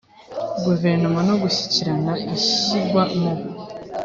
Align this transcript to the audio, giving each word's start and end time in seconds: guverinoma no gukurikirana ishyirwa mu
guverinoma 0.63 1.19
no 1.27 1.33
gukurikirana 1.41 2.13
ishyirwa 2.35 3.03
mu 3.19 3.31